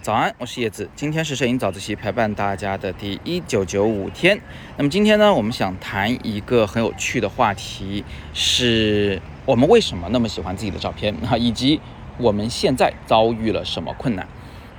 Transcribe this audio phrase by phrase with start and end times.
[0.00, 0.88] 早安，我是叶子。
[0.96, 4.40] 今天是摄影早自习陪伴大家的第一九九五天。
[4.78, 8.02] 那么今天呢，我们想谈一个很有趣的话题，
[8.32, 11.78] 是我们为什么那么喜欢自己的照片啊，以及
[12.16, 14.26] 我们现在遭遇了什么困难。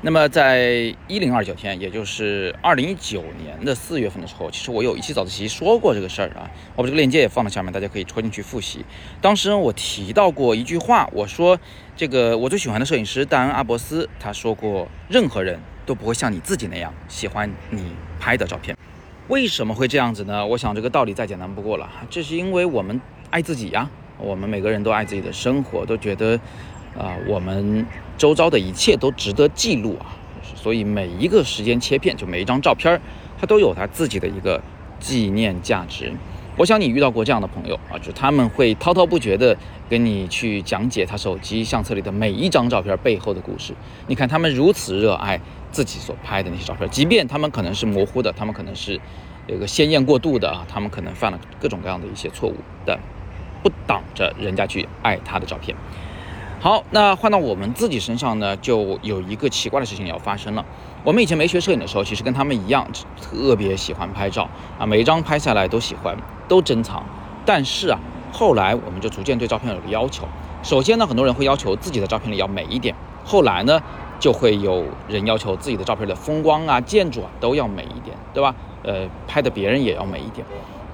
[0.01, 8.85] 那么在一零二九天，也就是二零一九年的四月份的时候，其实我有一期早自习说过这个事儿啊，我把这个链接也放在下面，大家可以戳进去复习。
[9.19, 11.59] 当时我提到过一句话，我说
[11.97, 17.91] 这个我最喜欢的摄影师戴恩·阿伯斯他说过，任何人都不会像你自己那样喜欢你
[18.21, 18.77] 拍的照片。
[19.27, 20.47] 为什么会这样子呢？
[20.47, 26.39] 我想这个道理再简单不过了，这是因为我们爱自己呀，我们每个人都爱自己的生活，都觉得。
[26.97, 27.85] 啊，我们
[28.17, 30.15] 周遭的一切都值得记录啊，
[30.55, 32.99] 所以每一个时间切片，就每一张照片，
[33.39, 34.61] 它都有它自己的一个
[34.99, 36.11] 纪念价值。
[36.57, 39.55] 我想你遇到过这样的朋友啊，就他们会滔滔不绝地
[39.89, 43.73] 跟你去讲解他手机相册里的每一张照片背后的故事。
[44.07, 45.39] 你看他们如此热爱
[45.71, 48.99] 自己所拍的那些照片，即便他们可能是模糊的，他们可能是
[49.47, 52.99] 这个鲜艳过度的啊，他们可能犯了各种各样的一些错误的，
[53.63, 55.73] 不挡着人家去爱他的照片。
[56.61, 60.65] 好，那换到我们自己身上呢，就有一个奇怪的事情要发生了。
[61.05, 62.85] 我们以前没学摄影的时候，其实跟他们一样，
[63.15, 64.45] 特别喜欢拍照
[64.77, 66.17] 啊，每一张拍下来都喜欢，
[66.49, 67.01] 都珍藏。
[67.45, 67.97] 但是啊，
[68.33, 70.27] 后来我们就逐渐对照片有个要求。
[70.61, 72.93] 首先呢，很多人会要求自己的照片里要美一点。
[73.23, 73.81] 后来呢，
[74.19, 78.53] 就会有人要求自己的照片的风光啊、建筑啊都要美一点，对吧？
[78.83, 80.45] 呃，拍的别人也要美一点。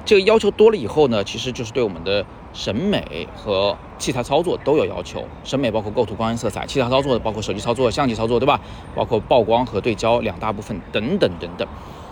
[0.06, 5.26] 这个要求多了以后呢，其实就是对我们的审美和器材操作都有要求。
[5.44, 8.60] 审美包括构图、光源、色彩；器材操作包括手机操作、相机操作，对吧？
[8.96, 11.68] 包括曝光和对焦两大部分等等等等。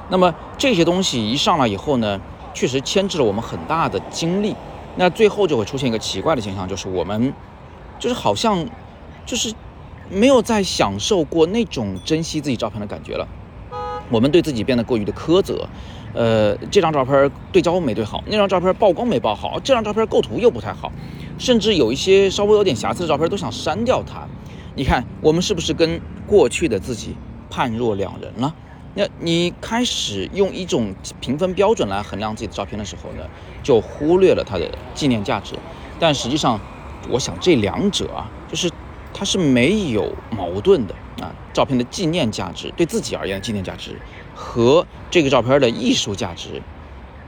[0.09, 2.19] 那么这些东西一上来以后呢，
[2.53, 4.55] 确实牵制了我们很大的精力。
[4.95, 7.31] 那最后就会出现一个奇怪的现象，就是我们
[7.99, 8.65] 就是好像
[9.25, 9.53] 就是
[10.09, 13.27] 没有再享受过那种珍惜自己照片的感觉了。
[14.09, 15.67] 我们对自己变得过于的苛责。
[16.13, 20.91] 呃，这张照片对焦没对好，那张照片曝光没曝好，这张照片构图又不太好，
[21.39, 24.27] 甚至有一些稍微有点瑕疵的照片都想删掉它。
[24.75, 27.15] 你看，我们是不是跟过去的自己
[27.49, 28.53] 判若两人了？
[28.93, 33.23] 那你开始用一种评分标准来衡量自己的照片的时候呢，
[33.63, 35.55] 就忽略了它的纪念价值。
[35.99, 36.59] 但实际上，
[37.09, 38.69] 我想这两者啊，就是
[39.13, 41.33] 它是没有矛盾的啊。
[41.53, 43.99] 照片的纪念价值，对自己而言的纪念价值。
[44.35, 46.61] 和这个照片的艺术价值，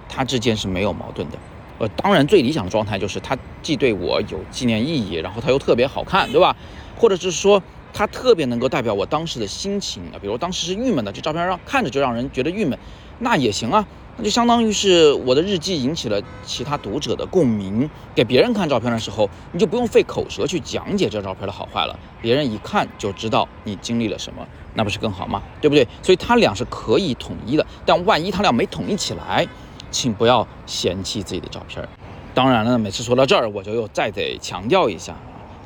[0.09, 1.38] 它之间是没有矛盾的。
[1.78, 6.56] 呃，当然最理想的状态就是它既对我有纪念意义，然后它又特别好看，对吧？
[6.97, 7.62] 或者是说
[7.94, 12.79] 它特别能够代表我当时的心情啊，比如当时是郁闷的，这照片让看着就让人觉得郁闷，
[13.19, 13.85] 那也行啊。
[14.17, 25.43] 那就相当于是我的日记引起了其他读者的共鸣，给别人看照片的时候，你就不用费口舌去讲解这照片的好坏了，别人一看就知道你经历了什么，那不是更好吗？
[25.59, 25.85] 对不对？
[26.01, 29.45] 所以它俩是可以统一的，但万一它俩没统一起来，
[29.91, 31.85] 请不要嫌弃自己的照片。
[32.33, 35.13] 当然了，每次说到这儿，我就又再得强调一下。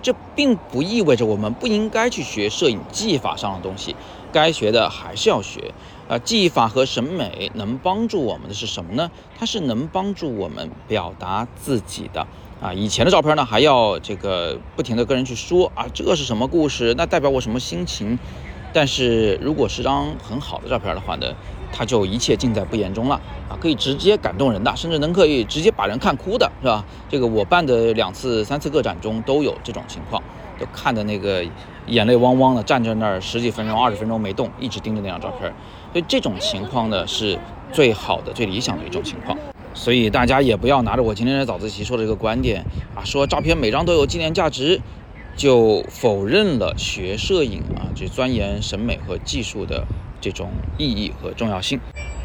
[0.01, 3.95] 这并不意味着我们不应该去学摄影技法上的东西，
[4.31, 5.73] 该学的还是要学。
[6.07, 9.11] 啊，技法和审美能帮助我们的是什么呢？
[9.37, 12.25] 它是能帮助我们表达自己的。
[12.59, 16.95] 啊，以前的照片呢，还要这个不停的跟人去说啊，这是什么故事？
[16.97, 18.17] 那代表我什么心情？
[18.71, 21.27] 但是如果是张很好的照片的话呢？
[21.71, 23.15] 它就一切尽在不言中了
[23.47, 26.83] 啊，可以直接感动人的，甚至能可以直接把人看哭的，是吧？
[27.07, 30.21] 这个我办的两次、三次个展中都有这种情况，
[30.59, 31.45] 就看的那个
[31.85, 35.53] 眼泪汪汪的，站在那儿十几分钟、二十分钟没动，一直盯着那张照片。
[35.93, 37.37] 所以这种情况呢，是
[37.71, 39.37] 最好的、最理想的一种情况。
[39.75, 42.65] 所以大家也不要拿着我今天的早自习说的这个观点
[42.95, 44.81] 啊，说照片每张都有纪念价值，
[45.39, 49.87] 就否认了学摄影啊，就钻研审美和技术的。
[50.21, 51.79] 这种意义和重要性。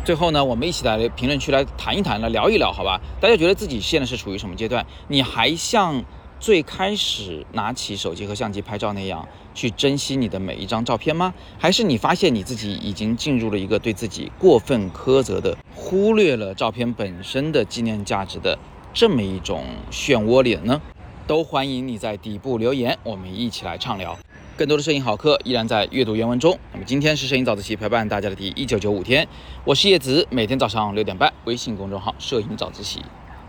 [0.05, 3.01] 最后呢，我们一起来评论区来谈一谈，来聊一聊，好吧？
[3.21, 4.85] 大家觉得自己现在是处于什么阶段？
[5.07, 6.05] 你还像
[6.41, 11.33] 最开始拿起手机和相机拍照那样去珍惜你的每一张照片吗？
[11.57, 18.59] 还是你发现你自己已经进入了一个对自己过分苛责的、忽略了照片本身的纪念价值的
[18.93, 19.63] 这么一种
[19.93, 20.83] 漩涡里呢？
[21.27, 24.17] 都欢迎你在底部留言，我们一起来畅聊。
[24.57, 26.57] 更多的摄影好课依然在阅读原文中。
[26.73, 29.27] 那么今天是摄影早自习陪伴大家的第一九九五天，
[29.65, 33.03] 我是叶子，每天早上六点半，微信公众号“摄影早自习”，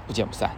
[0.07, 0.49] 不见不散。